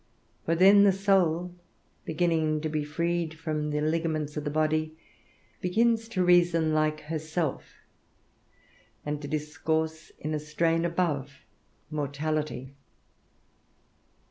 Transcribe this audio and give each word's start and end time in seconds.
For 0.45 0.55
then 0.55 0.83
the 0.83 0.91
soul, 0.91 1.53
beginning 2.05 2.61
to 2.61 2.69
be 2.69 2.83
freed 2.83 3.35
from 3.37 3.69
the 3.69 3.81
ligaments 3.81 4.35
of 4.35 4.43
the 4.43 4.49
body, 4.49 4.97
begins 5.61 6.07
to 6.07 6.25
reason 6.25 6.73
like 6.73 7.01
herself, 7.01 7.75
and 9.05 9.21
to 9.21 9.27
discourse 9.27 10.11
in 10.17 10.33
a 10.33 10.39
strain 10.39 10.85
above 10.85 11.45
mortality. 11.91 12.73